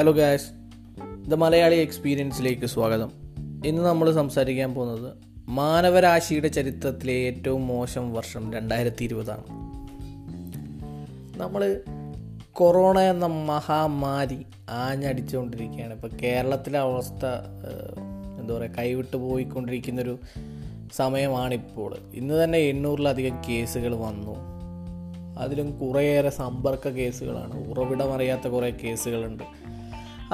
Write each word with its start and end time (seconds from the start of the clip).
Hello 0.00 0.12
guys 0.12 0.44
the 1.28 1.34
Malayali 1.34 1.76
എക്സ്പീരിയൻസിലേക്ക് 1.76 2.66
സ്വാഗതം. 2.66 3.12
ഇന്ന് 3.66 3.82
നമ്മൾ 3.82 4.14
സംസാരിക്കാൻ 4.14 4.74
പോകുന്നത് 4.74 5.14
മാനവരാശിയുടെ 5.48 6.48
ചരിത്രത്തിലെ 6.48 7.12
ഏറ്റവും 7.12 7.66
മോശം 7.66 8.12
വർഷം 8.12 8.52
രണ്ടായിരത്തി 8.52 9.04
ഇരുപതാണ് 9.04 9.44
നമ്മൾ 11.40 11.80
കൊറോണ 12.52 13.00
എന്ന 13.00 13.26
മഹാമാരി 13.26 14.46
ആഞ്ഞടിച്ചുകൊണ്ടിരിക്കുകയാണ്. 14.70 15.94
ഇപ്പോൾ 15.94 16.10
കേരളത്തിലെ 16.22 16.78
അവസ്ഥ 16.78 17.26
എന്താ 18.40 18.54
പറയുക 18.54 18.70
കൈവിട്ട് 18.70 19.16
പോയിക്കൊണ്ടിരിക്കുന്നൊരു 19.16 20.18
സമയമാണിപ്പോൾ. 20.92 21.96
ഇന്ന് 22.14 22.44
തന്നെ 22.44 22.58
എണ്ണൂറിലധികം 22.58 23.42
കേസുകൾ 23.48 23.94
വന്നു. 23.94 24.36
അതിലും 25.38 25.78
കുറേയേറെ 25.78 26.30
സമ്പർക്ക 26.30 26.88
കേസുകളാണ്. 26.88 27.70
ഉറവിടമറിയാത്ത 27.70 28.48
കുറേ 28.48 28.70
കേസുകളുണ്ട്. 28.70 29.69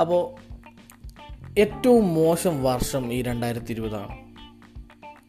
അപ്പോൾ 0.00 0.23
ഏറ്റവും 1.59 2.14
മോശം 2.14 2.62
വർഷം 2.62 3.12
ഈ 3.12 3.23
രണ്ടായിരത്തി 3.23 3.73
ഇരുപതാണ് 3.73 4.14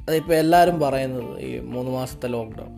അതിപ്പോൾ 0.07 0.33
എല്ലാവരും 0.33 0.79
പറയുന്നത് 0.79 1.39
ഈ 1.39 1.59
മൂന്ന് 1.59 1.91
മാസത്തെ 1.91 2.27
ലോക്ക്ഡൗൺ 2.27 2.71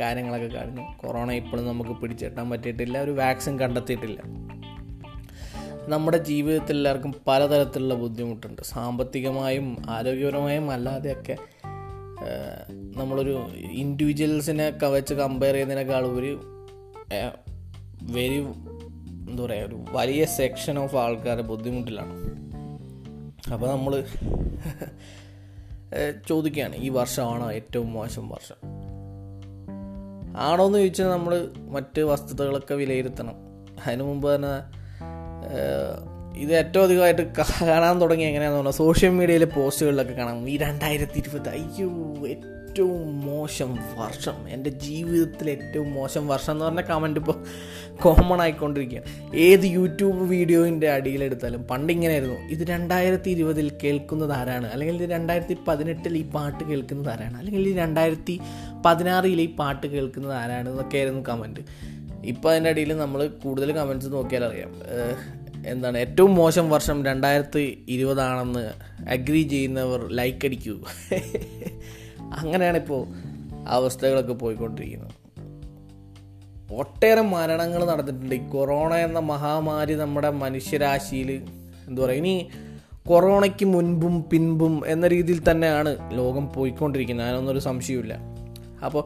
കാര്യങ്ങളൊക്കെ 0.00 0.46
കഴിഞ്ഞു. 0.46 0.82
കൊറോണ 0.98 1.32
ഇപ്പോഴും 1.32 1.66
നമുക്ക് 1.66 1.90
പിടിച്ചെട്ടാൻ 1.90 2.50
പറ്റിയിട്ടില്ല 2.50 3.00
ഒരു 3.00 3.10
വാക്സിൻ 3.10 3.58
കണ്ടെത്തിയിട്ടില്ല. 3.60 4.20
നമ്മുടെ 5.88 6.18
ജീവിതത്തിൽ 6.18 6.76
എല്ലാവർക്കും 6.76 7.14
പലതരത്തിലുള്ള 7.26 7.94
ബുദ്ധിമുട്ടുണ്ട്. 7.94 8.62
സാമ്പത്തികമായും 8.62 9.76
ആരോഗ്യപരമായും 9.90 10.70
അല്ലാതെയൊക്കെ 10.70 11.36
നമ്മളൊരു 12.96 13.34
ഇൻഡിവിജ്വൽസിനെ 13.70 14.86
വെച്ച് 14.86 15.14
കമ്പയർ 15.14 15.54
ചെയ്യുന്നതിനേക്കാൾ 15.54 16.06
ഒരു 16.06 16.32
വെരി 18.02 18.38
എന്താ 19.36 19.44
പറയുക 19.46 19.66
ഒരു 19.66 19.78
വലിയ 19.90 20.24
സെക്ഷൻ 20.24 20.78
ഓഫ് 20.78 20.96
ആൾക്കാരെ 20.96 21.42
ബുദ്ധിമുട്ടിലാണ്. 21.42 22.12
അപ്പോൾ 23.52 23.68
നമ്മൾ 23.70 23.92
ചോദിക്കുകയാണ് 26.28 26.76
ഈ 26.76 26.88
വർഷമാണോ 26.88 27.52
ഏറ്റവും 27.52 27.92
മോശം 27.92 28.28
വർഷം? 28.28 28.58
ആണോ 30.38 30.66
എന്ന് 30.66 30.78
ചോദിച്ചാൽ 30.78 31.10
നമ്മൾ 31.10 31.34
മറ്റ് 31.74 32.00
വസ്തുതകളൊക്കെ 32.00 32.74
വിലയിരുത്തണം. 32.74 33.36
അതിനു 33.86 34.04
മുമ്പ് 34.04 34.26
തന്നെ 34.34 34.54
ഇത് 36.38 36.52
ഏറ്റവും 36.56 36.84
അധികമായിട്ട് 36.84 37.24
കാണാൻ 37.68 38.00
തുടങ്ങി 38.00 38.24
എങ്ങനെയാണെന്ന് 38.24 38.62
പറഞ്ഞാൽ 38.62 38.78
സോഷ്യൽ 38.84 39.12
മീഡിയയിലെ 39.20 39.46
പോസ്റ്റുകളിലൊക്കെ 39.46 40.12
കാണാം. 40.12 40.48
ഈ 40.50 40.56
രണ്ടായിരത്തി 40.56 41.18
ഇരുപത് 41.18 41.48
അയ്യോ 41.48 41.90
ഏറ്റവും 42.28 43.20
മോശം 43.26 43.70
വർഷം. 44.00 44.48
എന്റെ 44.48 44.70
ജീവിതത്തിലെ 44.70 45.52
ഏറ്റവും 45.52 45.88
മോശം 45.92 46.24
വർഷം 46.28 46.52
എന്ന് 46.52 46.64
പറഞ്ഞ 46.64 46.80
കമന്റ് 46.80 47.20
ഇപ്പോൾ 47.20 47.38
കോമൺ 48.02 48.40
ആയിക്കൊണ്ടിരിക്കുകയാണ്. 48.40 49.36
ഏത് 49.36 49.64
യൂട്യൂബ് 49.64 50.22
വീഡിയോയിന്റെ 50.22 50.90
അടിയിലെടുത്താലും 50.90 51.62
പണ്ട് 51.62 51.92
ഇങ്ങനെയായിരുന്നു. 51.92 52.34
ഇത് 52.34 52.68
രണ്ടായിരത്തി 52.68 53.30
ഇരുപതിൽ 53.30 53.72
കേൾക്കുന്നത് 53.84 54.32
ആരാണ്? 54.32 54.66
അല്ലെങ്കിൽ 54.66 55.02
ഇത് 55.02 55.10
രണ്ടായിരത്തി 55.10 55.56
പതിനെട്ടിൽ 55.68 56.16
ഈ 56.16 56.22
പാട്ട് 56.22 56.64
കേൾക്കുന്നത് 56.64 57.12
ആരാണ്? 57.12 57.38
അല്ലെങ്കിൽ 57.38 57.68
ഈ 57.68 57.72
രണ്ടായിരത്തി 57.72 58.40
പതിനാറിൽ 58.86 59.40
ഈ 59.40 59.56
പാട്ട് 59.56 59.86
കേൾക്കുന്നത് 59.86 60.32
ആരാണ്? 60.32 60.68
എന്നൊക്കെയായിരുന്നു 60.68 61.24
കമന്റ്. 61.28 61.60
ഇപ്പോൾ 62.24 62.50
അതിന്റെ 62.50 62.70
അടിയിൽ 62.70 62.96
നമ്മൾ 62.96 63.26
കൂടുതൽ 63.26 63.72
കമന്റ്സ് 63.72 64.12
നോക്കിയാൽ 64.12 64.44
അറിയാം. 64.44 64.74
എന്താണ് 65.66 65.98
ഏറ്റവും 65.98 66.34
മോശം 66.34 66.70
വർഷം 66.70 67.04
രണ്ടായിരത്തി 67.04 67.84
ഇരുപതാണെന്ന് 67.88 68.70
അഗ്രി 69.10 69.42
ചെയ്യുന്നവർ 69.42 70.12
ലൈക്ക് 70.12 70.46
അടിക്കൂ. 70.46 70.78
അങ്ങനെയാണിപ്പോൾ 72.38 73.06
അവസ്ഥകളൊക്കെ 73.68 74.32
പോയിക്കൊണ്ടിരിക്കുന്നത്. 74.32 75.25
ഒട്ടേറെ 76.74 77.20
മരണങ്ങൾ 77.20 77.84
നടന്നിട്ടുണ്ട്. 77.84 78.34
ഈ 78.34 78.48
കൊറോണ 78.48 78.94
എന്ന 78.94 79.18
മഹാമാരി 79.18 79.94
നമ്മുടെ 79.94 80.30
മനുഷ്യരാശിയിൽ 80.30 81.42
എന്താ 81.88 82.04
പറയുക 82.04 82.18
ഇനി 82.18 82.48
കൊറോണയ്ക്ക് 83.06 83.64
മുൻപും 83.64 84.24
പിൻപും 84.32 84.82
എന്ന 84.86 85.06
രീതിയിൽ 85.06 85.50
തന്നെയാണ് 85.50 86.16
ലോകം 86.18 86.52
പോയിക്കൊണ്ടിരിക്കുന്നത്. 86.52 87.26
അതിനൊന്നൊരു 87.26 87.58
സംശയമില്ല 87.58 88.14
അപ്പോൾ 88.84 89.04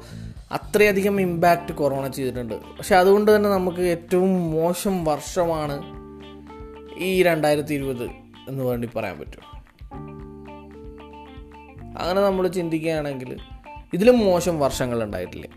അത്രയധികം 0.53 1.21
ഇമ്പാക്റ്റ് 1.21 1.73
കൊറോണ 1.73 2.09
ചെയ്തിട്ടുണ്ട്. 2.09 2.55
പക്ഷെ 2.55 2.97
അതുകൊണ്ട് 2.97 3.37
തന്നെ 3.37 3.51
നമുക്ക് 3.51 3.81
ഏറ്റവും 3.81 4.51
മോശം 4.51 5.05
വർഷമാണ് 5.05 5.83
ഈ 6.99 7.23
രണ്ടായിരത്തി 7.23 7.75
ഇരുപത് 7.75 8.05
എന്ന് 8.49 8.65
വേണ്ടി 8.65 8.89
പറയാൻ 8.97 9.19
പറ്റും. 9.19 9.45
അങ്ങനെ 11.99 12.21
നമ്മൾ 12.21 12.49
ചിന്തിക്കുകയാണെങ്കിൽ 12.49 13.39
ഇതിലും 13.93 14.19
മോശം 14.19 14.59
വർഷങ്ങൾ 14.61 15.05
ഉണ്ടായിട്ടില്ലേ? 15.05 15.49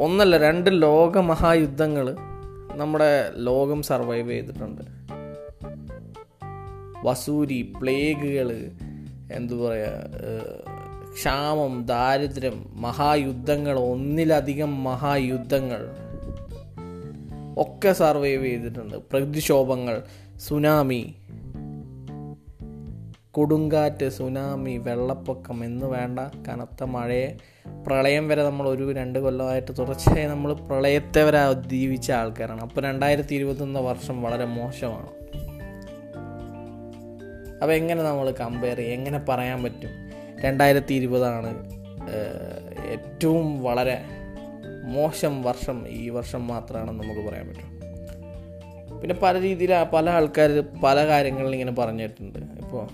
ഒന്നല്ല 0.00 0.38
രണ്ട് 0.38 0.82
ലോകമഹായുദ്ധങ്ങൾ 0.82 2.16
നമ്മുടെ 2.74 3.30
ലോകം 3.36 3.82
സർവൈവ് 3.82 4.30
ചെയ്തിട്ടുണ്ട്. 4.30 4.82
വസൂരി 7.04 7.72
പ്ലേഗുകൾ 7.82 8.70
എന്തു 9.32 9.54
പറയുക 9.54 9.88
ക്ഷാമം 11.12 11.86
ദാരിദ്ര്യം 11.86 12.66
മഹായുദ്ധങ്ങൾ 12.72 13.78
ഒന്നിലധികം 13.78 14.84
മഹായുദ്ധങ്ങൾ 14.84 15.88
ഒക്കെ 17.58 17.92
സർവൈവ് 17.92 18.44
ചെയ്തിട്ടുണ്ട്. 18.44 18.96
പ്രകൃതിക്ഷോഭങ്ങൾ 18.96 20.02
സുനാമി 20.38 21.14
കൊടുങ്കാറ്റ് 23.30 24.08
സുനാമി 24.08 24.76
വെള്ളപ്പൊക്കം 24.76 25.64
എന്ന് 25.64 25.86
വേണ്ട 25.86 26.18
കനത്ത 26.48 26.84
മഴയെ 26.84 27.38
പ്രളയം 27.86 28.28
വരെ 28.28 28.44
നമ്മൾ 28.44 28.68
ഒരു 28.68 28.92
രണ്ട് 28.92 29.18
കൊല്ലമായിട്ട് 29.18 29.72
തുടർച്ചയായി 29.78 30.26
നമ്മൾ 30.26 30.52
പ്രളയത്തെ 30.52 31.22
വരെ 31.22 31.38
അതിജീവിച്ച 31.38 32.10
ആൾക്കാരാണ്. 32.10 32.60
അപ്പോൾ 32.60 32.80
രണ്ടായിരത്തി 32.80 33.34
ഇരുപത്തൊന്ന് 33.34 33.80
വർഷം 33.80 34.22
വളരെ 34.22 34.44
മോശമാണ്. 34.44 35.08
അപ്പോൾ 37.62 37.72
എങ്ങനെ 37.72 38.02
നമ്മൾ 38.02 38.30
കമ്പയർ 38.30 38.76
ചെയ്യും? 38.76 38.94
എങ്ങനെ 38.94 39.18
പറയാൻ 39.28 39.62
പറ്റും? 39.62 39.90
രണ്ടായിരത്തി 40.40 40.94
ഇരുപതാണ് 40.94 41.70
ഏറ്റവും 42.90 43.62
വളരെ 43.62 44.02
മോശം 44.84 45.42
വർഷം 45.42 45.88
ഈ 45.88 46.08
വർഷം 46.08 46.46
മാത്രമാണെന്ന് 46.46 47.02
നമുക്ക് 47.02 47.20
പറയാൻ 47.20 47.48
പറ്റും. 47.48 47.70
പിന്നെ 49.00 49.14
പല 49.22 49.40
രീതിയിൽ 49.40 49.84
പല 49.94 50.10
ആൾക്കാർ 50.10 50.64
പല 50.84 51.06
കാര്യങ്ങളിൽ 51.06 51.52
ഇങ്ങനെ 51.52 51.72
പറഞ്ഞിട്ടുണ്ട്. 51.72 52.38
ഇപ്പോൾ 52.38 52.88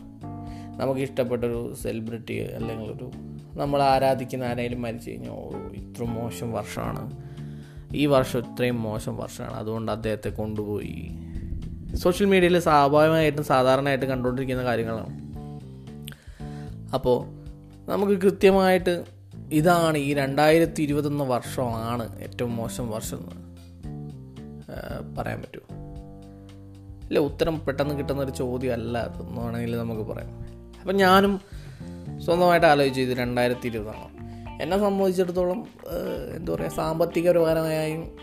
നമുക്ക് 0.81 1.00
ഇഷ്ടപ്പെട്ടൊരു 1.00 1.75
സെലിബ്രിറ്റി 1.82 2.34
അല്ലെങ്കിൽ 2.54 2.86
ഒരു 2.86 3.10
നമ്മൾ 3.56 3.82
ആരാധിക്കുന്ന 3.82 4.44
ആരെങ്കിലും 4.44 4.82
മരിച്ചു 4.82 5.10
കഴിഞ്ഞാൽ 5.10 5.30
ഓ 5.30 5.50
ഇത്ര 5.74 6.04
മോശം 6.04 6.52
വർഷമാണ്. 6.52 7.10
ഈ 7.94 8.06
വർഷം 8.06 8.38
ഇത്രയും 8.38 8.82
മോശം 8.82 9.16
വർഷമാണ്. 9.16 9.52
അതുകൊണ്ട് 9.52 9.92
അദ്ദേഹത്തെ 9.92 10.30
കൊണ്ടുപോയി. 10.30 11.12
സോഷ്യൽ 11.94 12.26
മീഡിയയിൽ 12.26 12.58
സ്വാഭാവികമായിട്ടും 12.58 13.44
സാധാരണയായിട്ട് 13.44 14.06
കണ്ടുകൊണ്ടിരിക്കുന്ന 14.06 14.64
കാര്യങ്ങളാണ്. 14.64 15.26
അപ്പോൾ 16.94 17.26
നമുക്ക് 17.90 18.12
കൃത്യമായിട്ട് 18.12 19.04
ഇതാണ് 19.52 19.98
ഈ 19.98 20.14
രണ്ടായിരത്തി 20.14 20.82
ഇരുപത്തൊന്ന് 20.82 21.24
വർഷമാണ് 21.24 22.18
ഏറ്റവും 22.18 22.56
മോശം 22.56 22.90
വർഷം 22.90 23.18
എന്ന് 23.18 25.16
പറയാൻ 25.16 25.40
പറ്റുമോ 25.40 25.76
ഇല്ല 27.08 27.18
ഉത്തരം 27.18 27.64
പെട്ടെന്ന് 27.64 27.94
കിട്ടുന്ന 27.94 28.22
ഒരു 28.22 28.30
ചോദ്യമല്ല 28.30 28.98
അതെന്ന് 28.98 29.40
വേണമെങ്കിൽ 29.40 29.76
നമുക്ക് 29.76 30.02
പറയാം. 30.02 30.30
അപ്പം 30.80 30.96
ഞാനും 30.96 31.40
സ്വന്തമായിട്ട് 32.25 32.66
ആലോചിച്ചു 32.66 33.00
ഇത് 33.00 33.19
രണ്ടായിരത്തി 33.19 33.66
ഇരുപതാണോ 33.66 34.10
എന്നെ 34.62 34.78
സംബന്ധിച്ചിടത്തോളം 34.78 35.66
എന്താ 36.37 36.54
പറയുക 36.54 36.71
സാമ്പത്തികപരമായും 36.71 38.16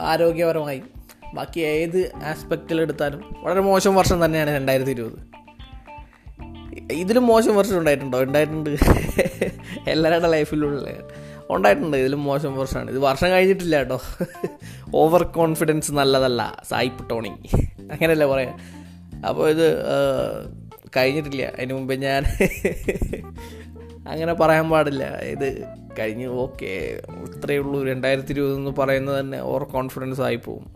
ആരോഗ്യപരമായും 0.00 0.90
ബാക്കി 1.34 1.60
ഏത് 1.60 2.12
ആസ്പെക്റ്റിലെടുത്താലും 2.16 3.34
വളരെ 3.42 3.60
മോശം 3.60 3.94
വർഷം 3.94 4.24
തന്നെയാണ് 4.24 4.50
രണ്ടായിരത്തി 4.50 4.90
ഇരുപത് 4.90 5.38
ഇതിലും 6.92 7.26
മോശം 7.26 7.56
വർഷം 7.56 7.78
ഉണ്ടായിട്ടുണ്ടോ? 7.78 8.22
ഉണ്ടായിട്ടുണ്ട്. 8.22 8.70
എല്ലാവരുടെ 9.88 10.30
ലൈഫിലുള്ള. 10.30 10.90
ഉണ്ടായിട്ടുണ്ട്. 11.50 11.96
ഇതിലും 11.96 12.24
മോശം 12.24 12.56
വർഷമാണ്. 12.56 12.90
ഇത് 12.90 12.98
വർഷം 12.98 13.30
കഴിഞ്ഞിട്ടില്ല 13.30 13.76
കേട്ടോ. 13.76 14.00
ഓവർ 14.94 15.22
കോൺഫിഡൻസ് 15.22 15.92
നല്ലതല്ല. 15.92 16.62
സായിപ്പ് 16.70 17.10
ടോണി 17.10 17.28
അങ്ങനെയല്ലേ 17.80 18.26
പറയാം. 18.26 18.58
അപ്പോൾ 19.28 19.48
ഇത് 19.48 19.66
കഴിഞ്ഞിട്ടില്ല. 20.96 21.42
അതിന് 21.42 21.72
മുമ്പേ 21.72 21.96
ഞാൻ 21.96 22.24
അങ്ങനെ 24.08 24.34
പറയാൻ 24.34 24.70
പാടില്ല. 24.70 25.04
ഇത് 25.04 25.64
കഴിഞ്ഞ് 25.98 26.26
ഓക്കെ. 26.26 27.00
ഇത്രയേ 27.36 27.58
ഉള്ളൂ. 27.58 27.84
രണ്ടായിരത്തി 27.84 28.32
ഇരുപത് 28.32 28.54
എന്ന് 28.54 28.70
പറയുന്നത് 28.78 29.20
തന്നെ 29.20 29.40
ഓവർ 29.40 29.64
കോൺഫിഡൻസ് 29.64 30.20
ആയിപ്പോവും 30.20 30.66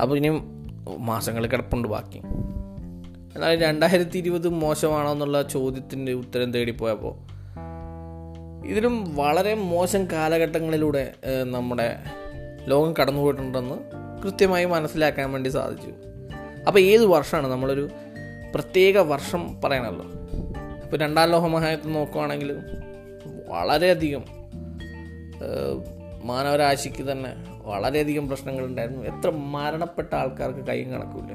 അപ്പോൾ 0.00 0.16
ഇനിയും 0.16 0.38
മാസങ്ങൾ 0.98 1.46
കിടപ്പുണ്ട് 1.46 1.88
ബാക്കി. 1.88 2.18
എന്നാൽ 3.34 3.60
രണ്ടായിരത്തി 3.60 4.18
ഇരുപത് 4.18 4.48
മോശമാണോ 4.48 5.12
എന്നുള്ള 5.12 5.42
ചോദ്യത്തിന്റെ 5.42 6.12
ഉത്തരം 6.12 6.52
തേടിപ്പോയപ്പോൾ 6.52 7.14
ഇതിലും 8.66 9.16
വളരെ 9.16 9.54
മോശം 9.54 10.10
കാലഘട്ടങ്ങളിലൂടെ 10.12 11.12
നമ്മുടെ 11.50 11.96
ലോകം 12.66 12.94
കടന്നുപോയിട്ടുണ്ടെന്ന് 13.00 13.74
കൃത്യമായി 14.22 14.64
മനസ്സിലാക്കാൻ 14.64 15.32
വേണ്ടി 15.32 15.48
സാധിച്ചു. 15.48 15.90
അപ്പോൾ 16.66 16.80
ഏത് 16.80 17.06
വർഷമാണ് 17.06 17.46
നമ്മളൊരു 17.46 17.88
പ്രത്യേക 18.54 18.98
വർഷം 18.98 19.60
പറയണമല്ലോ 19.60 20.06
ഇപ്പോൾ 20.84 20.96
രണ്ടാം 20.96 21.30
ലോക 21.30 21.46
മഹായുദ്ധം 21.46 21.92
നോക്കുവാണെങ്കിൽ 21.92 22.60
വളരെയധികം 23.48 24.24
മാനവരാശിക്ക് 26.24 27.12
തന്നെ 27.12 27.30
വളരെയധികം 27.62 28.28
പ്രശ്നങ്ങളുണ്ടായിരുന്നു 28.28 29.02
എത്ര 29.02 29.30
മരണപ്പെട്ട 29.30 30.14
ആൾക്കാർക്ക് 30.14 30.66
കൈയും 30.66 30.92
കണക്കില്ല 30.92 31.32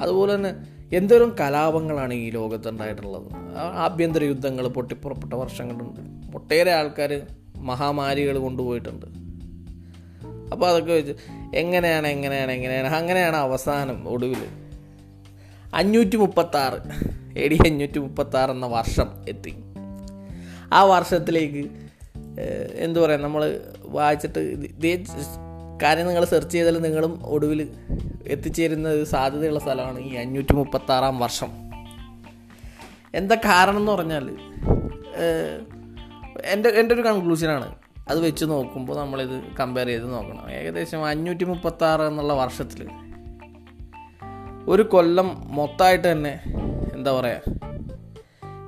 അതുപോലെ 0.00 0.34
തന്നെ 0.34 0.52
എന്തോരം 0.92 1.36
കലാപങ്ങളാണ് 1.40 2.14
ഈ 2.14 2.30
ലോകത്തുണ്ടായിട്ടുള്ളത് 2.30 3.26
ആഭ്യന്തര 3.56 4.24
യുദ്ധങ്ങൾ 4.24 4.68
പൊട്ടിപ്പുറപ്പെട്ട 4.68 5.34
വർഷങ്ങളുണ്ട്. 5.34 6.00
ഒട്ടേറെ 6.36 6.72
ആൾക്കാർ 6.72 7.22
മഹാമാരികൾ 7.56 8.38
കൊണ്ടുപോയിട്ടുണ്ട്. 8.38 9.06
അപ്പോൾ 10.52 10.66
അതൊക്കെ 10.68 10.92
വെച്ച് 10.92 11.12
എങ്ങനെയാണ് 11.54 12.08
എങ്ങനെയാണ് 12.08 12.52
എങ്ങനെയാണ് 12.52 12.86
അങ്ങനെയാണ് 12.86 13.36
അവസാനം 13.36 14.08
ഒടുവിൽ 14.08 14.67
അഞ്ഞൂറ്റി 15.74 16.16
മുപ്പത്താറ് 16.16 16.78
എ 17.38 17.48
ഡി 17.48 17.58
അഞ്ഞൂറ്റി 17.66 17.98
മുപ്പത്താറ് 17.98 18.50
എന്ന 18.50 18.66
വർഷം 18.66 19.08
എത്തി. 19.28 19.54
ആ 20.72 20.84
വർഷത്തിലേക്ക് 20.84 21.70
എന്തു 22.74 23.00
പറയാ 23.00 23.16
നമ്മൾ 23.16 23.60
വായിച്ചിട്ട് 23.84 24.40
കാര്യം 25.82 26.06
നിങ്ങൾ 26.06 26.24
സെർച്ച് 26.24 26.52
ചെയ്താൽ 26.52 26.78
നിങ്ങളും 26.82 27.26
ഒടുവിൽ 27.26 27.68
എത്തിച്ചേരുന്ന 28.26 28.88
ഒരു 28.88 29.04
സാധ്യതയുള്ള 29.04 29.60
സ്ഥലമാണ് 29.60 29.98
ഈ 29.98 30.14
അഞ്ഞൂറ്റി 30.14 30.54
മുപ്പത്താറാം 30.54 31.18
വർഷം. 31.18 31.50
എന്താ 33.14 33.34
കാരണം 33.34 33.76
എന്ന് 33.76 33.92
പറഞ്ഞാൽ 33.92 34.30
എന്റെ 36.44 36.68
എന്റെ 36.68 36.94
ഒരു 36.94 37.02
കൺക്ലൂഷനാണ് 37.02 37.74
അത് 38.08 38.20
വെച്ച് 38.20 38.44
നോക്കുമ്പോൾ 38.44 38.96
നമ്മളിത് 38.96 39.42
കമ്പയർ 39.60 39.86
ചെയ്ത് 39.86 40.12
നോക്കണം. 40.12 40.50
ഏകദേശം 40.50 41.06
അഞ്ഞൂറ്റി 41.06 41.44
മുപ്പത്താറ് 41.44 42.00
എന്നുള്ള 42.00 42.32
വർഷത്തിൽ 42.32 42.88
ഒരു 44.68 44.82
കൊല്ലം 44.82 45.56
മൊത്തമായിട്ട് 45.56 46.12
തന്നെ 46.12 46.40
എന്താ 46.94 47.12
പറയുക 47.12 47.40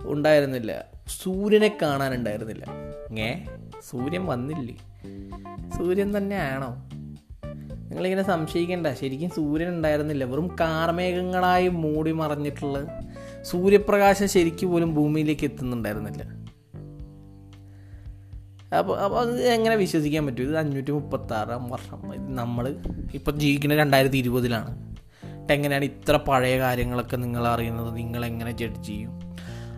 ഉണ്ടായിരുന്നില്ല. 0.04 0.84
സൂര്യനെ 1.22 1.78
കാണാനുണ്ടായിരുന്നില്ല. 1.82 2.66
ഏ 3.20 3.44
സൂര്യൻ 3.90 4.26
വന്നില്ലേ? 4.26 4.74
സൂര്യൻ 5.78 6.16
തന്നെയാണോ 6.16 6.68
നിങ്ങളിങ്ങനെ 7.74 8.22
സംശയിക്കേണ്ട. 8.22 8.86
ശരിക്കും 8.86 9.30
സൂര്യൻ 9.30 9.68
ഉണ്ടായിരുന്നില്ല. 9.68 10.24
വെറും 10.24 10.56
കാർമേഘങ്ങളായി 10.60 11.68
മൂടി 11.68 12.12
മറഞ്ഞിട്ടുള്ള 12.12 13.00
സൂര്യപ്രകാശം 13.42 14.28
ശരിക്കും 14.28 14.70
പോലും 14.70 14.94
ഭൂമിയിലേക്ക് 14.94 15.44
എത്തുന്നുണ്ടായിരുന്നില്ല. 15.44 16.22
അപ്പോൾ 18.78 18.98
അപ്പോൾ 19.00 19.20
അത് 19.20 19.42
എങ്ങനെ 19.42 19.76
വിശ്വസിക്കാൻ 19.76 20.26
പറ്റും? 20.26 20.42
ഇത് 20.42 20.56
അഞ്ഞൂറ്റി 20.58 20.90
മുപ്പത്താറാം 20.90 21.70
വർഷം 21.70 22.02
നമ്മൾ 22.34 22.76
ഇപ്പം 23.14 23.40
ജീവിക്കുന്ന 23.40 23.76
രണ്ടായിരത്തി 23.76 24.16
ഇരുപതിലാണ്. 24.16 24.89
എങ്ങനെയാണ് 25.52 25.84
ഇത്ര 25.84 26.16
പഴയ 26.16 26.58
കാര്യങ്ങളൊക്കെ 26.58 27.16
നിങ്ങൾ 27.16 27.48
അറിയുന്നത്? 27.48 27.96
നിങ്ങൾ 27.96 28.24
എങ്ങനെ 28.24 28.50
ജഡ്ജ് 28.50 28.86
ചെയ്യും? 28.86 29.20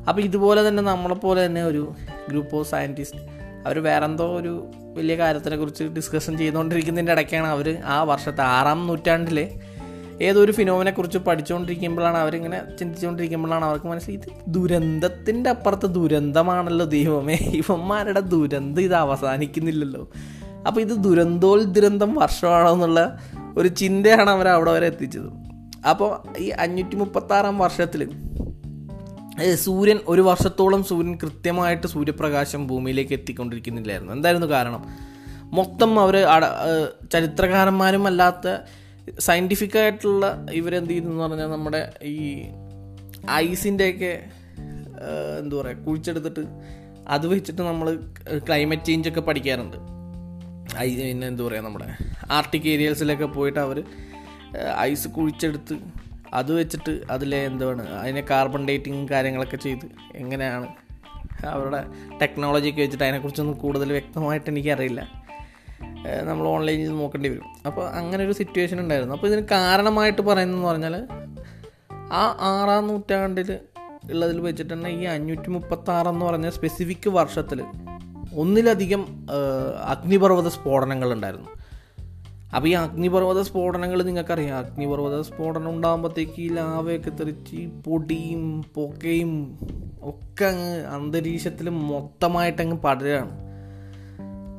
അപ്പോൾ 0.09 0.21
ഇതുപോലെ 0.21 0.69
തന്നെ 0.69 0.83
നമ്മളെപ്പോലെ 0.83 1.47
തന്നെ 1.47 1.63
ഒരു 1.63 1.93
ഗ്രൂപ്പ് 2.29 2.57
ഓഫ് 2.57 2.71
സയന്റിസ്റ്റ് 2.71 3.19
അവർ 3.67 3.79
വേറെന്തോ 3.79 4.37
ഒരു 4.37 4.67
വലിയ 4.97 5.17
കാര്യത്തിനെ 5.17 5.57
കുറിച്ച് 5.57 5.85
ഡിസ്കഷൻ 5.85 6.39
ചെയ്തുകൊണ്ടിരിക്കുന്നതിന്റെ 6.39 7.13
ഇടയ്ക്കാണ് 7.13 7.47
അവർ 7.47 7.79
ആ 7.85 8.03
വർഷത്തെ 8.03 8.43
ആറാം 8.43 8.87
നൂറ്റാണ്ടിലെ 8.87 9.61
ഏതൊരു 10.23 10.53
ഫിനോമിനെക്കുറിച്ച് 10.53 11.19
പഠിച്ചുകൊണ്ടിരിക്കുമ്പോഴാണ് 11.19 12.17
അവരിങ്ങനെ 12.17 12.77
ചിന്തിച്ചുകൊണ്ടിരിക്കുമ്പോഴാണ് 12.81 13.65
അവർക്ക് 13.65 13.87
മനസ്സിലായി 13.87 14.17
ഇത് 14.17 14.55
ദുരന്തത്തിന്റെ 14.55 15.51
അപ്പുറത്ത് 15.51 15.87
ദുരന്തമാണല്ലോ 15.87 16.87
ദൈവമേ 16.87 17.35
ഇവന്മാരുടെ 17.35 18.21
ദുരന്തം 18.21 18.83
ഇത് 18.83 18.95
അവസാനിക്കുന്നില്ലല്ലോ. 18.95 20.09
അപ്പോൾ 20.67 20.81
ഇത് 20.81 20.89
ദുരന്തോൽ 20.89 21.65
ദുരന്തം 21.65 22.15
വർഷമാണോ 22.15 22.73
എന്നുള്ള 22.73 23.19
ഒരു 23.57 23.69
ചിന്തയാണ് 23.69 24.31
അവർ 24.31 24.49
അവിടെ 24.49 24.73
വരെ 24.73 24.87
എത്തിച്ചത്. 24.87 25.42
അപ്പോൾ 25.91 26.39
ഈ 26.39 26.49
അഞ്ഞൂറ്റി 26.65 26.97
മുപ്പത്താറാം 26.97 27.59
വർഷത്തിൽ 27.59 28.03
സൂര്യൻ 29.55 29.99
ഒരു 30.09 30.23
വർഷത്തോളം 30.23 30.85
സൂര്യൻ 30.85 31.15
കൃത്യമായിട്ട് 31.23 31.87
സൂര്യപ്രകാശം 31.87 32.67
ഭൂമിയിലേക്ക് 32.67 33.13
എത്തിക്കൊണ്ടിരിക്കുന്നില്ലായിരുന്നു. 33.13 34.13
എന്തായിരുന്നു 34.13 34.47
കാരണം? 34.47 34.83
മൊത്തം 35.59 36.01
അവർ 36.01 36.17
ചരിത്രകാരന്മാരും 37.13 38.07
അല്ലാത്ത 38.07 38.47
സയന്റിഫിക് 39.19 39.79
ആയിട്ടുള്ള 39.79 40.47
ഇവരെന്ത് 40.53 40.91
ചെയ്യുന്നു 40.91 41.23
പറഞ്ഞാൽ 41.23 41.47
നമ്മുടെ 41.47 41.93
ഈ 42.03 42.19
ഐസിന്റെയൊക്കെ 43.31 44.13
എന്താ 45.39 45.57
പറയുക 45.57 45.85
കുഴിച്ചെടുത്തിട്ട് 45.87 46.45
അത് 47.09 47.27
വെച്ചിട്ട് 47.27 47.63
നമ്മൾ 47.63 47.89
ക്ലൈമറ്റ് 48.49 48.85
ചേഞ്ച് 48.85 49.09
ഒക്കെ 49.09 49.21
പഠിക്കാറുണ്ട്. 49.21 49.79
ഐ 50.79 50.89
പിന്നെ 50.97 51.27
എന്താ 51.27 51.45
പറയുക 51.45 51.65
നമ്മുടെ 51.65 51.89
ആർട്ടിക് 52.31 52.69
ഏരിയൽസിലൊക്കെ 52.69 53.25
പോയിട്ട് 53.25 53.61
അവർ 53.61 53.79
ഐസ് 54.79 55.09
കുഴിച്ചെടുത്ത് 55.09 55.79
അത് 56.35 56.53
വെച്ചിട്ട് 56.53 57.01
അതിലെ 57.11 57.47
എന്താണ് 57.47 57.89
അതിനെ 57.89 58.25
കാർബൺ 58.31 58.69
ഡേറ്റിങ് 58.69 59.09
കാര്യങ്ങളൊക്കെ 59.09 59.57
ചെയ്ത് 59.57 59.87
എങ്ങനെയാണ് 60.15 60.69
അവരുടെ 61.47 61.85
ടെക്നോളജി 62.23 62.71
ഒക്കെ 62.71 62.81
വെച്ചിട്ട് 62.81 63.05
അതിനെക്കുറിച്ചൊന്നും 63.05 63.57
കൂടുതൽ 63.59 63.93
വ്യക്തമായിട്ട് 63.93 64.51
എനിക്കറിയില്ല. 64.51 65.23
നമ്മൾ 66.25 66.49
ഓൺലൈനിൽ 66.49 66.89
നോക്കേണ്ടി 66.89 67.29
വരും. 67.29 67.45
അപ്പോൾ 67.67 67.89
അങ്ങനെ 67.89 68.25
ഒരു 68.25 68.33
സിറ്റുവേഷൻ 68.33 68.81
ഉണ്ടായിരുന്നു. 68.81 69.15
അപ്പോൾ 69.15 69.27
ഇതിന് 69.27 69.49
കാരണമായിട്ട് 69.51 70.23
പറയുന്നതെന്ന് 70.23 70.69
പറഞ്ഞാൽ 70.69 71.07
ആ 72.13 72.37
ആറാം 72.41 72.87
നൂറ്റാണ്ടിൽ 72.87 73.59
ഉള്ളതിൽ 74.11 74.41
വെച്ചിട്ട് 74.41 74.75
തന്നെ 74.75 74.91
ഈ 74.91 75.05
അഞ്ഞൂറ്റി 75.05 75.49
മുപ്പത്താറെന്ന് 75.49 76.27
പറഞ്ഞ 76.27 76.51
സ്പെസിഫിക് 76.51 77.09
വർഷത്തിൽ 77.09 77.65
ഒന്നിലധികം 78.35 79.29
അഗ്നിപർവത 79.87 80.49
സ്ഫോടനങ്ങൾ 80.49 81.13
ഉണ്ടായിരുന്നു. 81.13 81.49
അപ്പോൾ 82.55 82.69
ഈ 82.69 82.73
അഗ്നിപർവത 82.73 83.43
സ്ഫോടനങ്ങൾ 83.43 84.03
നിങ്ങൾക്കറിയാം. 84.03 84.59
അഗ്നിപർവത 84.59 85.21
സ്ഫോടനം 85.21 85.71
ഉണ്ടാകുമ്പോഴത്തേക്ക് 85.71 86.33
ഈ 86.39 86.49
ലാവയൊക്കെ 86.49 87.11
തെറിച്ച് 87.11 87.67
പൊടിയും 87.87 88.63
പുകയും 88.75 89.59
ഒക്കെ 90.03 90.45
അങ്ങ് 90.45 90.87
അന്തരീക്ഷത്തിൽ 90.87 91.69
മൊത്തമായിട്ടങ്ങ് 91.69 92.77
പടരാണ് 92.77 93.31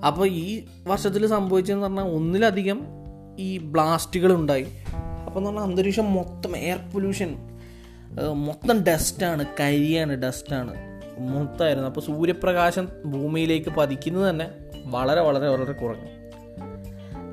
അപ്പോൾ 0.08 0.28
ഈ 0.28 0.66
വർഷത്തിൽ 0.88 1.28
സംഭവിച്ചതെന്ന് 1.28 1.84
പറഞ്ഞാൽ 1.84 2.04
ഒന്നിലധികം 2.04 2.82
ഈ 3.40 3.58
ബ്ലാസ്റ്റുകൾ 3.58 4.34
ഉണ്ടായി 4.34 4.66
അപ്പോൾ 5.26 5.40
എന്ന് 5.40 5.50
പറഞ്ഞാൽ 5.50 5.64
അന്തരീക്ഷം 5.64 6.14
മൊത്തം 6.14 6.58
എയർ 6.58 6.78
പൊല്യൂഷൻ 6.94 7.36
മൊത്തം 8.34 8.84
ഡസ്റ്റാണ് 8.84 9.46
കരിയാണ് 9.60 10.14
ഡസ്റ്റാണ് 10.14 10.74
മൊത്തമായിരുന്നു. 11.20 11.88
അപ്പോൾ 11.88 12.02
സൂര്യപ്രകാശം 12.02 12.90
ഭൂമിയിലേക്ക് 13.06 13.70
പതിക്കുന്നത് 13.70 14.30
തന്നെ 14.30 14.52
വളരെ 14.86 15.22
വളരെ 15.22 15.48
വളരെ 15.50 15.74
കുറഞ്ഞു. 15.74 16.23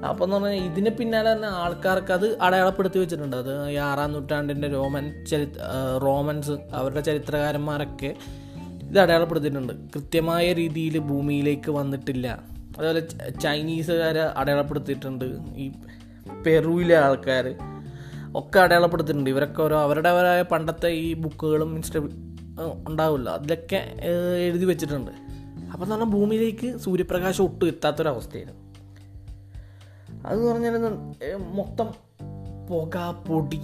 അപ്പോൾ 0.08 0.24
എന്ന് 0.24 0.36
പറഞ്ഞാൽ 0.36 0.64
ഇതിന് 0.64 0.90
പിന്നാലെ 0.90 1.32
തന്നെ 1.32 1.48
ആൾക്കാർക്ക് 1.48 2.12
അത് 2.12 2.38
അടയാളപ്പെടുത്തി 2.42 2.98
വെച്ചിട്ടുണ്ട്. 2.98 3.36
അത് 3.36 3.70
ഈ 3.70 3.74
ആറാം 3.74 4.12
നൂറ്റാണ്ടിന്റെ 4.12 4.68
റോമൻ 4.68 5.24
ചരി 5.24 5.46
റോമൻസ് 5.98 6.50
അവരുടെ 6.50 7.00
ചരിത്രകാരന്മാരൊക്കെ 7.00 8.14
ഇത് 8.90 8.98
അടയാളപ്പെടുത്തിയിട്ടുണ്ട്. 8.98 9.72
കൃത്യമായ 9.72 10.52
രീതിയിൽ 10.52 10.98
ഭൂമിയിലേക്ക് 10.98 11.70
വന്നിട്ടില്ല. 11.70 12.26
അതുപോലെ 12.78 13.02
ചൈനീസുകാർ 13.44 14.18
അടയാളപ്പെടുത്തിയിട്ടുണ്ട്. 14.18 15.24
ഈ 15.56 15.72
പെറുവിലെ 16.46 16.96
ആൾക്കാർ 16.96 17.56
ഒക്കെ 18.36 18.58
അടയാളപ്പെടുത്തിയിട്ടുണ്ട്. 18.60 19.30
ഇവരൊക്കെ 19.30 19.62
ഓരോ 19.62 19.80
അവരുടേവരായ 19.80 20.42
പണ്ടത്തെ 20.42 20.88
ഈ 20.88 21.14
ബുക്കുകളും 21.14 21.76
ഇൻസ്റ്റ 21.76 21.98
ഉണ്ടാവില്ല. 22.88 23.30
അതിലൊക്കെ 23.30 23.80
എഴുതി 24.46 24.64
വെച്ചിട്ടുണ്ട്. 24.64 25.10
അപ്പോൾ 25.72 25.84
എന്ന് 25.84 25.94
പറഞ്ഞാൽ 25.94 26.12
ഭൂമിയിലേക്ക് 26.16 26.78
സൂര്യപ്രകാശം 26.78 27.44
ഒട്ടും 27.44 27.68
എത്താത്തൊരവസ്ഥയായിരുന്നു. 27.68 28.69
അതെന്ന് 30.26 30.52
പറഞ്ഞാൽ 30.52 30.72
മൊത്തം 31.54 31.88
പുക 32.70 32.96
പൊടി. 33.28 33.60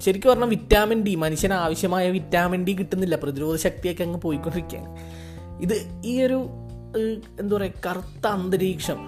ശരിക്കും 0.00 0.30
പറഞ്ഞാൽ 0.30 0.48
വിറ്റാമിൻ 0.48 1.02
ഡി 1.02 1.14
മനുഷ്യന് 1.14 1.52
ആവശ്യമായ 1.52 2.10
വിറ്റാമിൻ 2.10 2.64
ഡി 2.64 2.72
കിട്ടുന്നില്ല. 2.72 3.16
പ്രതിരോധ 3.16 3.56
ശക്തിയൊക്കെ 3.56 4.04
അങ്ങ് 4.04 4.20
പോയിക്കൊണ്ടിരിക്കുകയാണ്. 4.20 4.90
ഇത് 5.62 5.74
ഈ 6.04 6.22
ഒരു 6.22 6.38
എന്താ 7.40 7.56
പറയുക 7.56 7.72
കറുത്ത 7.86 8.26
അന്തരീക്ഷം. 8.26 9.00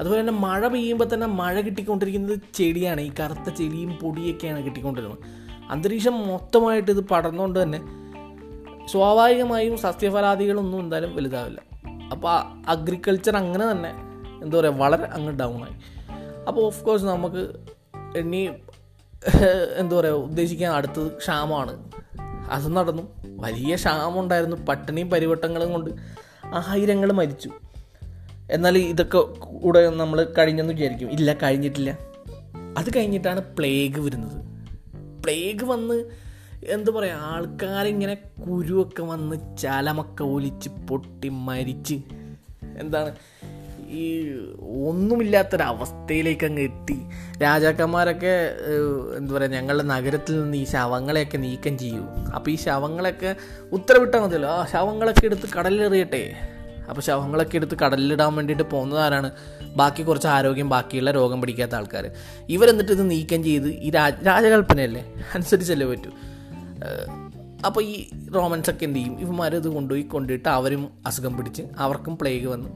അതുപോലെ 0.00 0.20
തന്നെ 0.20 0.32
മഴ 0.32 0.66
പെയ്യുമ്പോൾ 0.66 1.14
തന്നെ 1.14 1.26
മഴ 1.26 1.60
കിട്ടിക്കൊണ്ടിരിക്കുന്നത് 1.60 2.38
ചെടിയാണ് 2.54 3.00
ഈ 3.00 3.10
കറുത്ത 3.20 3.54
ചെടിയും 3.54 3.90
പൊടിയൊക്കെയാണ് 4.02 4.64
കിട്ടിക്കൊണ്ടിരുന്നത്. 4.64 5.18
അന്തരീക്ഷം 5.70 6.28
മൊത്തമായിട്ട് 6.28 6.90
ഇത് 6.90 7.00
പടർന്നുകൊണ്ട് 7.00 7.62
തന്നെ 7.62 7.80
സ്വാഭാവികമായും 8.88 9.78
സസ്യഫലാദികളൊന്നും 9.78 10.80
എന്തായാലും 10.80 11.16
വലുതാവില്ല. 11.16 11.60
അപ്പോൾ 12.12 12.34
അഗ്രികൾച്ചർ 12.68 13.36
അങ്ങനെ 13.36 13.70
തന്നെ 13.70 13.92
എന്താ 14.42 14.60
പറയുക 14.60 14.72
വളരെ 14.72 15.04
അങ്ങ് 15.04 15.32
ഡൗൺ 15.38 15.62
ആയി. 15.64 15.76
അപ്പോൾ 16.48 16.66
ഓഫ് 16.66 16.84
കോഴ്സ് 16.84 17.04
നമുക്ക് 17.04 17.54
ഇനി 18.18 18.50
എന്താ 19.76 19.96
പറയുക 20.00 20.14
ഉദ്ദേശിക്കാൻ 20.14 20.72
അടുത്തത് 20.72 21.12
ക്ഷാമമാണ്. 21.12 21.90
അത് 22.50 22.76
നടന്നു. 22.76 23.02
വലിയ 23.24 23.74
ക്ഷാമമുണ്ടായിരുന്നു. 23.74 24.56
പട്ടിണിയും 24.56 25.10
പരിവട്ടങ്ങളും 25.10 25.72
കൊണ്ട് 25.72 25.90
ആയിരങ്ങൾ 26.44 27.12
മരിച്ചു. 27.12 27.50
എന്നാൽ 28.50 28.78
ഇതൊക്കെ 28.78 29.18
കൂടെ 29.18 29.90
നമ്മൾ 29.90 30.24
കഴിഞ്ഞെന്ന് 30.38 30.72
വിചാരിക്കും. 30.74 31.10
ഇല്ല 31.10 31.32
കഴിഞ്ഞിട്ടില്ല. 31.32 31.98
അത് 32.78 32.90
കഴിഞ്ഞിട്ടാണ് 32.96 33.40
പ്ലേഗ് 33.40 34.00
വരുന്നത്. 34.00 34.42
പ്ലേഗ് 35.22 35.64
വന്ന് 35.64 36.04
എന്താ 36.64 36.92
പറയുക 36.92 37.14
ആൾക്കാരിങ്ങനെ 37.14 38.14
കുരുവൊക്കെ 38.14 39.02
വന്ന് 39.02 39.56
ചലമൊക്കെ 39.56 40.24
ഒലിച്ച് 40.24 40.68
പൊട്ടി 40.68 41.28
മരിച്ച് 41.28 41.94
എന്താണ് 42.78 43.16
ഈ 43.92 44.04
ഒന്നുമില്ലാത്തൊരവസ്ഥയിലേക്ക് 44.88 46.46
അങ്ങ് 46.46 46.62
എത്തി. 46.62 46.96
രാജാക്കന്മാരൊക്കെ 47.42 48.32
എന്താ 49.16 49.34
പറയുക 49.34 49.50
ഞങ്ങളുടെ 49.50 49.84
നഗരത്തിൽ 49.84 50.42
നിന്ന് 50.42 50.56
ഈ 50.56 50.64
ശവങ്ങളെയൊക്കെ 50.64 51.36
നീക്കം 51.36 51.78
ചെയ്യൂ. 51.78 52.04
അപ്പോൾ 52.36 52.50
ഈ 52.50 52.56
ശവങ്ങളൊക്കെ 52.56 53.36
ഉത്തരവിട്ടാൽ 53.72 54.20
മതിയല്ലോ. 54.20 54.48
ആ 54.48 54.66
ശവങ്ങളൊക്കെ 54.72 55.24
എടുത്ത് 55.24 55.48
കടലിലെറിയട്ടെ. 55.58 56.22
അപ്പോൾ 56.88 57.02
ശവങ്ങളൊക്കെ 57.02 57.56
എടുത്ത് 57.56 57.76
കടലിലിടാൻ 57.78 58.36
വേണ്ടിയിട്ട് 58.36 58.62
പോകുന്നതാരാണ്? 58.62 59.30
ബാക്കി 59.76 60.02
കുറച്ച് 60.02 60.28
ആരോഗ്യം 60.28 60.68
ബാക്കിയുള്ള 60.68 61.10
രോഗം 61.10 61.40
പിടിക്കാത്ത 61.40 61.74
ആൾക്കാർ 61.74 62.10
ഇവരെന്നിട്ട് 62.48 62.92
ഇത് 62.92 63.10
നീക്കം 63.10 63.44
ചെയ്ത് 63.44 63.68
ഈ 63.68 63.90
രാജ 63.90 64.12
രാജകൽപ്പനയല്ലേ? 64.26 65.04
അനുസരിച്ചല്ലേ 65.34 65.86
പറ്റൂ. 65.86 66.10
അപ്പോൾ 67.66 67.82
ഈ 67.84 67.94
റോമൻസൊക്കെ 68.34 68.84
എന്ത് 68.84 68.98
ചെയ്യും? 68.98 69.14
ഇവന്മാർ 69.20 69.54
ഇത് 69.56 69.68
കൊണ്ടുപോയി 69.68 70.02
കൊണ്ടിട്ട് 70.02 70.48
അവരും 70.48 70.82
അസുഖം 71.06 71.36
പിടിച്ച് 71.36 71.62
അവർക്കും 71.78 72.18
പ്ലേഗ് 72.18 72.46
വന്നു. 72.46 72.70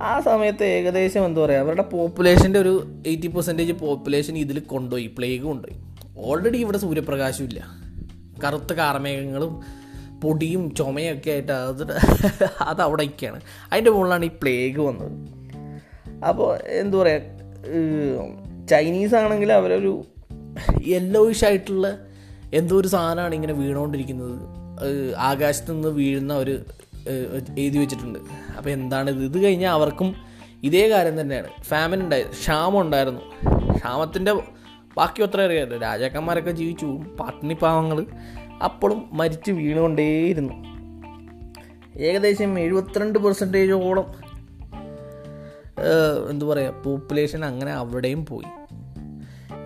ആ 0.00 0.20
സമയത്ത് 0.20 0.64
ഏകദേശം 0.64 1.26
എന്താ 1.26 1.40
പറയുക 1.40 1.60
അവരുടെ 1.60 1.82
പോപ്പുലേഷന്റെ 1.82 2.58
ഒരു 2.58 3.02
എയ്റ്റി 3.06 3.26
പെർസെന്റേജ് 3.26 3.72
പോപ്പുലേഷൻ 3.72 4.38
ഇതിൽ 4.38 4.60
കൊണ്ടുപോയി 4.60 5.06
പ്ലേഗ് 5.06 5.42
കൊണ്ടുപോയി. 5.42 5.80
ഓൾറെഡി 6.16 6.58
ഇവിടെ 6.58 6.78
സൂര്യപ്രകാശം 6.78 7.44
ഇല്ല. 7.44 7.60
കറുത്ത 8.44 8.72
കാർമേഘങ്ങളും 8.72 9.62
പൊടിയും 10.20 10.74
ചുമയൊക്കെ 10.74 11.30
ആയിട്ട് 11.30 11.52
അത് 11.52 11.92
അത് 12.62 12.82
അവിടെയൊക്കെയാണ്. 12.82 13.40
അതിന്റെ 13.72 13.90
മുകളിലാണ് 13.90 14.24
ഈ 14.24 14.28
പ്ലേഗ് 14.28 14.80
വന്നത്. 14.80 15.12
അപ്പോൾ 16.28 16.56
എന്താ 16.56 16.98
പറയുക 16.98 17.20
ചൈനീസ് 18.70 19.14
ആണെങ്കിൽ 19.14 19.52
അവരൊരു 19.52 20.04
യെല്ലോയിഷ് 20.86 21.44
ആയിട്ടുള്ള 21.44 21.98
എന്തോ 22.54 22.76
ഒരു 22.76 22.88
സാധനമാണ് 22.88 23.34
ഇങ്ങനെ 23.34 23.52
വീണുകൊണ്ടിരിക്കുന്നത് 23.52 24.38
ആകാശത്തുനിന്ന് 25.16 25.88
വീഴുന്ന 25.88 26.34
ഒരു 26.34 26.60
എഴുതി 27.58 27.78
വെച്ചിട്ടുണ്ട്. 27.78 28.18
അപ്പോൾ 28.56 28.70
എന്താണ് 28.70 29.10
ഇത്? 29.10 29.38
കഴിഞ്ഞാൽ 29.38 29.72
അവർക്കും 29.72 30.16
ഇതേ 30.62 30.88
കാര്യം 30.88 31.20
തന്നെയാണ്. 31.20 31.48
ഫാമിൻ 31.62 32.00
ഉണ്ടായി 32.00 32.22
ക്ഷാമം 32.22 32.80
ഉണ്ടായിരുന്നു. 32.80 33.20
ക്ഷാമത്തിന്റെ 33.76 34.32
ബാക്കി 34.96 35.22
ഒത്ര 35.22 35.40
അറിയാമല്ലോ 35.40 35.78
രാജാക്കന്മാരൊക്കെ 35.78 36.50
ജീവിച്ചു 36.50 36.86
പട്ടിണി 37.20 37.54
പാവങ്ങൾ 37.54 38.06
അപ്പോഴും 38.64 39.10
മരിച്ച് 39.12 39.50
വീണുകൊണ്ടേയിരുന്നു. 39.50 40.52
ഏകദേശം 41.98 42.58
എഴുപത്തിരണ്ട് 42.58 43.18
പെർസെന്റേജോളം 43.18 44.32
എന്തു 46.30 46.44
പറയുക 46.44 46.70
പോപ്പുലേഷൻ 46.70 47.44
അങ്ങനെ 47.44 47.72
അവിടെയും 47.72 48.26
പോയി. 48.26 48.61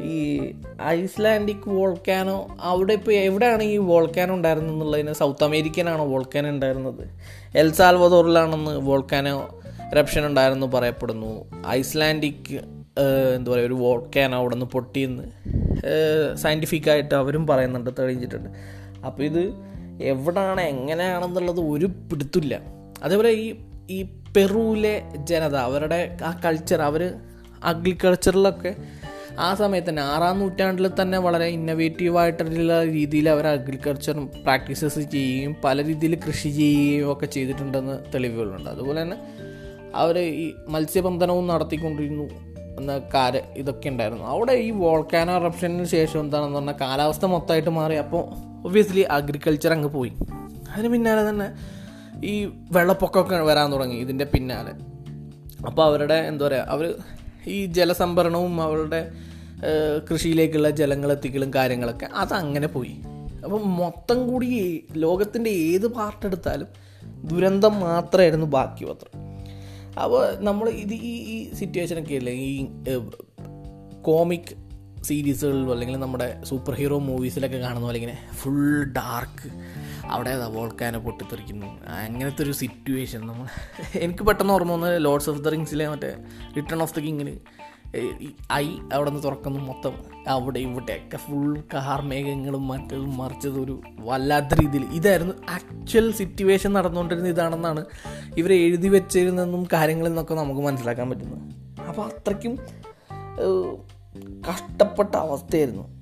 ഈ 0.00 0.53
ഐസ്ലാൻഡിക് 0.83 1.69
വോൾക്കാനോ 1.69 2.57
അവിടെ 2.61 2.93
ഇപ്പോൾ 2.93 3.12
എവിടെയാണ് 3.12 3.62
ഈ 3.62 3.76
വോൾക്കാനോ 3.76 4.35
ഉണ്ടായിരുന്നത് 4.35 4.75
എന്നുള്ളതിന് 4.75 5.12
സൗത്ത് 5.12 5.45
അമേരിക്കനാണോ 5.45 6.05
വോൾക്കാനോ 6.05 6.50
ഉണ്ടായിരുന്നത്? 6.50 7.11
എൽ 7.55 7.73
സാൽവദോറിലാണെന്ന് 7.73 8.71
വോൾക്കാനോ 8.71 9.59
റപ്ഷൻ 9.97 10.26
ഉണ്ടായിരുന്നു 10.26 10.67
പറയപ്പെടുന്നു. 10.67 11.45
ഐസ്ലാൻഡിക് 11.69 12.55
എന്താ 13.35 13.53
പറയുക 13.53 13.67
ഒരു 13.67 13.75
വോൾക്കാനോ 13.75 14.38
അവിടെ 14.38 14.55
നിന്ന് 14.55 14.67
പൊട്ടിയെന്ന് 14.67 15.23
സയന്റിഫിക്കായിട്ട് 16.37 17.15
അവരും 17.15 17.47
പറയുന്നുണ്ട് 17.47 17.91
തെളിയിച്ചിട്ടുണ്ട്. 17.99 18.49
അപ്പോൾ 19.07 19.23
ഇത് 19.23 19.55
എവിടാണ് 20.03 20.61
എങ്ങനെയാണെന്നുള്ളത് 20.61 21.61
ഒരു 21.61 21.87
പിടുത്തില്ല. 21.87 22.61
അതേപോലെ 23.03 23.31
ഈ 23.31 23.55
ഈ 23.91 24.03
പെറുവിലെ 24.37 25.03
ജനത 25.17 25.57
അവരുടെ 25.57 26.17
ആ 26.25 26.41
കൾച്ചർ 26.45 26.83
അവർ 26.83 27.15
അഗ്രികൾച്ചറിലൊക്കെ 27.65 28.76
ആ 29.38 29.55
സമയത്ത് 29.55 29.88
തന്നെ 29.88 30.02
ആറാം 30.02 30.38
നൂറ്റാണ്ടിൽ 30.38 30.90
തന്നെ 31.02 31.19
വളരെ 31.19 31.47
ഇന്നവേറ്റീവായിട്ടുള്ള 31.47 32.85
രീതിയിൽ 32.85 33.28
അവർ 33.28 33.47
അഗ്രികൾച്ചർ 33.47 34.26
പ്രാക്ടീസസ് 34.26 34.99
ചെയ്യുകയും 34.99 35.57
പല 35.64 35.85
രീതിയിൽ 35.85 36.21
കൃഷി 36.26 36.49
ചെയ്യുകയും 36.49 37.12
ഒക്കെ 37.12 37.26
ചെയ്തിട്ടുണ്ടെന്ന് 37.26 37.99
തെളിവുകളുണ്ട്. 38.14 38.71
അതുപോലെ 38.71 39.02
തന്നെ 39.02 39.16
അവർ 39.95 40.19
ഈ 40.19 40.55
മത്സ്യബന്ധനവും 40.69 41.47
നടത്തിക്കൊണ്ടിരുന്നു 41.47 42.28
എന്ന 42.81 43.00
കാര് 43.14 43.40
ഇതൊക്കെ 43.57 43.88
ഉണ്ടായിരുന്നു. 43.88 44.25
അവിടെ 44.25 44.52
ഈ 44.52 44.71
വോൾക്കാനോ 44.71 45.38
റപ്ഷനു 45.38 45.85
ശേഷം 45.85 46.21
എന്താണെന്ന് 46.21 46.57
പറഞ്ഞാൽ 46.57 46.75
കാലാവസ്ഥ 46.81 47.25
മൊത്തമായിട്ട് 47.25 47.71
മാറി. 47.71 47.95
അപ്പോൾ 47.95 48.23
ഒബ്വിയസ്ലി 48.66 49.00
അഗ്രികൾച്ചർ 49.00 49.73
അങ്ങ് 49.73 49.88
പോയി. 49.88 50.12
അതിന് 50.75 50.88
പിന്നാലെ 50.88 51.28
തന്നെ 51.28 51.50
ഈ 52.26 52.45
വെള്ളപ്പൊക്കമൊക്കെ 52.45 53.37
വരാൻ 53.37 53.73
തുടങ്ങി 53.73 53.97
ഇതിന്റെ 53.97 54.25
പിന്നാലെ. 54.25 54.73
അപ്പോൾ 55.66 55.85
അവരുടെ 55.85 56.14
എന്താ 56.14 56.47
പറയുക 56.47 56.62
അവർ 56.62 56.95
ഈ 57.47 57.67
ജലസംഭരണവും 57.67 58.62
അവരുടെ 58.62 59.12
കൃഷിയിലേക്കുള്ള 60.12 60.71
ജലങ്ങൾ 60.71 61.12
എത്തിക്കലും 61.12 61.55
കാര്യങ്ങളൊക്കെ 61.55 62.07
അതങ്ങനെ 62.07 62.67
പോയി. 62.67 62.97
അപ്പം 63.45 63.76
മൊത്തം 63.76 64.29
കൂടി 64.29 64.85
ലോകത്തിന്റെ 64.97 65.50
ഏത് 65.50 65.87
പാർട്ട് 65.87 66.26
എടുത്താലും 66.26 66.67
ദുരന്തം 67.25 67.81
മാത്രമായിരുന്നു 67.81 68.47
ബാക്കി 68.47 68.85
പത്രം 68.85 69.26
അപ്പോൾ 70.03 70.45
നമ്മൾ 70.45 70.69
ഇത് 70.69 70.95
ഈ 70.95 71.15
ഈ 71.17 71.55
സിറ്റുവേഷനൊക്കെ 71.55 72.15
അല്ലേ 72.15 72.33
ഈ 72.33 72.69
കോമിക് 74.03 74.65
സീരീസുകളിലും 75.03 75.73
അല്ലെങ്കിൽ 75.73 75.97
നമ്മുടെ 75.97 76.43
സൂപ്പർ 76.45 76.75
ഹീറോ 76.75 76.99
മൂവീസിലൊക്കെ 76.99 77.57
കാണുന്ന 77.57 77.87
പോലെ 77.87 77.99
ഇങ്ങനെ 77.99 78.19
ഫുൾ 78.35 78.85
ഡാർക്ക് 78.85 79.49
അവിടെ 80.07 80.33
വോൾക്കാനോ 80.47 80.99
പൊട്ടിത്തെറിക്കുന്നു. 80.99 81.67
അങ്ങനത്തെ 81.91 82.43
ഒരു 82.43 82.53
സിറ്റുവേഷൻ 82.53 83.21
നമ്മൾ 83.21 83.47
എനിക്ക് 83.99 84.25
പെട്ടെന്ന് 84.25 84.53
ഓർമ്മ 84.53 84.73
വന്നത് 84.73 85.05
ലോർഡ്സ് 85.05 85.31
ഓഫ് 85.31 85.38
ദ 85.38 85.49
റിങ്സിലെ 85.49 85.88
മറ്റേ 85.88 86.11
റിട്ടേൺ 86.57 86.83
ഓഫ് 86.83 86.95
ദ 86.95 86.99
കിങ്ങിന് 86.99 87.35
ഐ 88.53 88.65
അവിടെ 88.93 89.11
നിന്ന് 89.11 89.23
തുറക്കുന്നു 89.25 89.61
മൊത്തം. 89.61 89.95
അവിടെ 90.29 90.59
ഇവിടെയൊക്കെ 90.59 91.17
ഫുൾ 91.17 91.61
കാർമേഘങ്ങളും 91.75 92.69
മറ്റതും 92.69 93.17
മറിച്ചതും 93.17 93.65
ഒരു 93.65 93.81
വല്ലാത്ത 93.99 94.61
രീതിയിൽ. 94.61 94.85
ഇതായിരുന്നു 94.93 95.35
ആക്ച്വൽ 95.49 96.12
സിറ്റുവേഷൻ 96.12 96.73
നടന്നുകൊണ്ടിരുന്ന 96.73 97.29
ഇതാണെന്നാണ് 97.29 97.85
ഇവർ 98.37 98.53
എഴുതി 98.53 98.88
വെച്ചിരുന്നെന്നും 98.88 99.45
നിന്നും 99.47 99.69
കാര്യങ്ങളിൽ 99.73 100.11
നിന്നൊക്കെ 100.11 100.35
നമുക്ക് 100.35 100.61
മനസ്സിലാക്കാൻ 100.61 101.11
പറ്റുന്നത്. 101.11 101.43
അപ്പോൾ 101.88 102.05
അത്രയ്ക്കും 102.07 102.57
കഷ്ടപ്പെട്ട 104.49 105.16
അവസ്ഥയായിരുന്നു. 105.16 105.96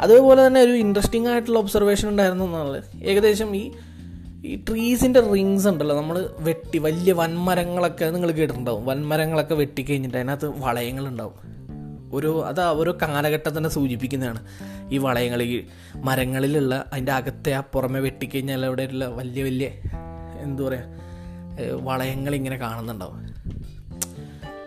അതേപോലെ 0.00 0.46
തന്നെ 0.46 0.60
ഒരു 0.60 0.72
ഇൻട്രസ്റ്റിംഗ് 0.72 1.28
ആയിട്ടുള്ള 1.28 1.58
ഒബ്സർവേഷൻ 1.58 2.08
ഉണ്ടായിരുന്നു 2.08 2.44
എന്നുള്ളത് 2.44 2.84
ഏകദേശം 3.02 3.56
ഈ 3.56 3.72
ഈ 4.44 4.64
ട്രീസിന്റെ 4.68 5.20
റിങ്സ് 5.20 5.68
ഉണ്ടല്ലോ 5.68 5.96
നമ്മൾ 5.96 6.30
വെട്ടി 6.38 6.78
വലിയ 6.78 7.12
വൻമരങ്ങളൊക്കെ 7.12 8.04
നിങ്ങൾ 8.04 8.30
കേട്ടിട്ടുണ്ടാവും. 8.30 8.86
വൻമരങ്ങളൊക്കെ 8.86 9.54
വെട്ടിക്കഴിഞ്ഞിട്ട് 9.54 10.16
അതിനകത്ത് 10.16 10.46
വളയങ്ങളുണ്ടാവും. 10.46 11.52
ഒരു 12.12 12.44
അത് 12.44 12.60
ഓരോ 12.60 12.96
കാലഘട്ടത്തിനെ 13.02 13.68
സൂചിപ്പിക്കുന്നതാണ്. 13.68 14.46
ഈ 14.90 14.98
വളയങ്ങൾ 14.98 15.42
ഈ 15.42 15.64
മരങ്ങളിലുള്ള 15.96 16.84
അതിന്റെ 16.92 17.12
അകത്തെ 17.12 17.52
ആ 17.52 17.60
പുറമെ 17.60 18.00
വെട്ടിക്കഴിഞ്ഞാൽ 18.00 18.66
അവിടെയുള്ള 18.66 19.06
വലിയ 19.06 19.42
വലിയ 19.42 19.70
എന്താ 20.40 20.64
പറയുക 20.64 20.84
വളയങ്ങൾ 21.82 22.34
ഇങ്ങനെ 22.34 22.56
കാണുന്നുണ്ടാവും. 22.56 23.32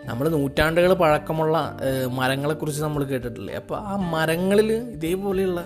നമ്മൾ 0.08 0.28
നൂറ്റാണ്ടുകൾ 0.28 0.92
പഴക്കമുള്ള 0.92 1.78
മരങ്ങളെക്കുറിച്ച് 2.12 2.82
നമ്മൾ 2.82 3.04
കേട്ടിട്ടില്ലേ? 3.04 3.54
അപ്പോൾ 3.54 3.78
ആ 3.80 3.96
മരങ്ങളിൽ 3.96 4.72
ഇതേപോലെയുള്ള 4.72 5.60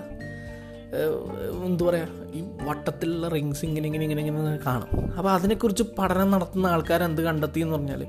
എന്താ 1.66 1.84
പറയുക 1.88 2.06
ഈ 2.34 2.40
വട്ടത്തിലുള്ള 2.68 3.28
റിങ്സ് 3.28 3.64
ഇങ്ങനെ 3.64 3.86
ഇങ്ങനെ 3.86 4.04
ഇങ്ങനെ 4.04 4.22
ഇങ്ങനെ 4.22 4.56
കാണും. 4.66 4.88
അപ്പോൾ 5.16 5.30
അതിനെക്കുറിച്ച് 5.30 5.84
പഠനം 5.98 6.30
നടത്തുന്ന 6.30 6.66
ആൾക്കാർ 6.66 7.02
എന്ത് 7.02 7.22
കണ്ടെത്തി 7.22 7.60
എന്ന് 7.60 7.74
പറഞ്ഞാൽ 7.76 8.06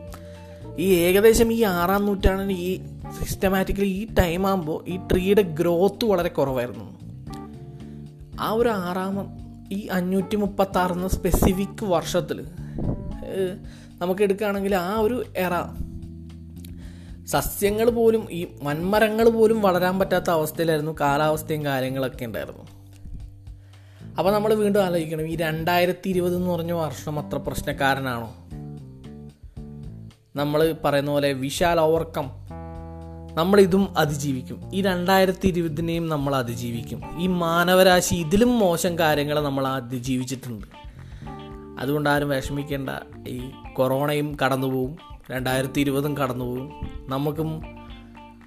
ഈ 0.77 0.87
ഏകദേശം 0.93 1.53
ഈ 1.53 1.63
ആറാം 1.63 2.05
നൂറ്റാണ്ടിന് 2.05 2.51
ഈ 2.51 2.71
സിസ്റ്റമാറ്റിക്കലി 3.19 3.85
ഈ 3.85 4.07
ടൈം 4.19 4.47
ആകുമ്പോൾ 4.47 4.89
ഈ 4.89 4.97
ട്രീയുടെ 5.11 5.41
ഗ്രോത്ത് 5.41 6.05
വളരെ 6.05 6.29
കുറവായിരുന്നു. 6.29 6.87
ആ 8.39 8.51
ഒരു 8.51 8.69
ആറാം 8.69 9.15
ഈ 9.71 9.87
അഞ്ഞൂറ്റി 9.87 10.35
മുപ്പത്താറെന്ന 10.35 11.07
സ്പെസിഫിക് 11.07 11.85
വർഷത്തിൽ 11.85 12.39
നമുക്ക് 14.01 14.21
എടുക്കുകയാണെങ്കിൽ 14.21 14.75
ആ 14.75 14.99
ഒരു 14.99 15.23
എറ 15.37 15.55
സസ്യങ്ങൾ 17.31 17.89
പോലും 17.89 18.27
ഈ 18.31 18.47
വൻമരങ്ങൾ 18.63 19.29
പോലും 19.29 19.61
വളരാൻ 19.61 19.99
പറ്റാത്ത 19.99 20.29
അവസ്ഥയിലായിരുന്നു 20.29 20.91
കാലാവസ്ഥയും 21.01 21.65
കാര്യങ്ങളൊക്കെ 21.65 22.25
ഉണ്ടായിരുന്നു. 22.25 22.63
അപ്പോൾ 24.17 24.33
നമ്മൾ 24.33 24.53
വീണ്ടും 24.53 24.85
ആലോചിക്കണം 24.85 25.27
ഈ 25.27 25.35
രണ്ടായിരത്തി 25.35 26.09
ഇരുപത് 26.09 26.35
എന്ന് 26.35 26.49
പറഞ്ഞ 26.49 26.71
വർഷം 26.71 27.19
അത്ര 27.19 27.37
പ്രശ്നക്കാരനാണോ? 27.37 28.35
നമ്മൾ 30.35 30.75
പറയുന്ന 30.83 31.11
പോലെ 31.11 31.33
വിശാൽ 31.33 31.79
ഓവർകം. 31.79 32.31
നമ്മൾ 33.33 33.59
ഇതും 33.59 33.97
അതിജീവിക്കും. 33.97 34.71
ഈ 34.73 34.81
രണ്ടായിരത്തി 34.81 35.47
ഇരുപതിനെയും 35.47 36.09
നമ്മൾ 36.09 36.35
അതിജീവിക്കും. 36.35 37.01
ഈ 37.19 37.27
മാനവരാശി 37.27 38.15
ഇതിലും 38.15 38.59
മോശം 38.59 38.99
കാര്യങ്ങൾ 38.99 39.39
നമ്മൾ 39.39 39.67
അതിജീവിച്ചിട്ടുണ്ട്. 39.67 40.67
അതുകൊണ്ട് 41.81 42.09
ആരും 42.09 42.29
വിഷമിക്കേണ്ട. 42.29 42.89
ഈ 43.27 43.41
കൊറോണയും 43.73 44.37
കടന്നുപോകും. 44.45 45.10
രണ്ടായിരത്തി 45.31 45.79
ഇരുപതും 45.79 46.17
കടന്നുപോകും. 46.17 46.71
നമുക്കും 47.09 47.61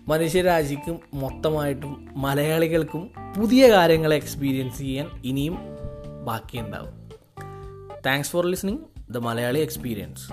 മനുഷ്യരാശിക്കും 0.08 1.00
മൊത്തമായിട്ടും 1.14 2.08
മലയാളികൾക്കും 2.16 3.10
പുതിയ 3.40 3.70
കാര്യങ്ങൾ 3.70 4.14
എക്സ്പീരിയൻസ് 4.14 4.78
ചെയ്യാൻ 4.78 5.10
ഇനിയും 5.24 5.58
ബാക്കിയുണ്ടാവും. 6.24 6.92
Thanks 8.06 8.30
for 8.30 8.46
listening 8.46 8.78
the 9.10 9.18
Malayali 9.18 9.58
experience 9.60 10.32